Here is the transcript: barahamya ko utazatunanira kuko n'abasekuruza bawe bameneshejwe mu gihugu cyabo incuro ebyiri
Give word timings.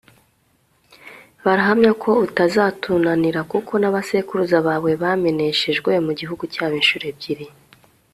barahamya 1.45 1.91
ko 2.03 2.11
utazatunanira 2.25 3.41
kuko 3.51 3.71
n'abasekuruza 3.77 4.57
bawe 4.67 4.91
bameneshejwe 5.01 5.91
mu 6.05 6.11
gihugu 6.19 6.43
cyabo 6.53 6.75
incuro 6.79 7.05
ebyiri 7.13 7.47